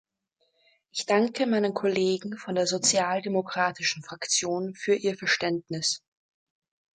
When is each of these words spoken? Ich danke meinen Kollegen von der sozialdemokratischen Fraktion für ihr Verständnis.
Ich 0.89 1.05
danke 1.05 1.45
meinen 1.45 1.75
Kollegen 1.75 2.35
von 2.35 2.55
der 2.55 2.65
sozialdemokratischen 2.65 4.01
Fraktion 4.01 4.73
für 4.73 4.95
ihr 4.95 5.15
Verständnis. 5.15 6.01